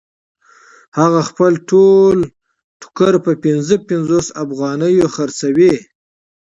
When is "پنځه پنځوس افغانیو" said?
3.43-5.07